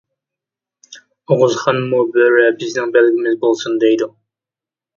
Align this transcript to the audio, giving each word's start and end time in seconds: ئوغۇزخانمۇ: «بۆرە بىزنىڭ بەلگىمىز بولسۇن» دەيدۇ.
ئوغۇزخانمۇ: 1.27 2.01
«بۆرە 2.17 2.47
بىزنىڭ 2.63 2.97
بەلگىمىز 2.99 3.39
بولسۇن» 3.47 3.79
دەيدۇ. 3.87 4.13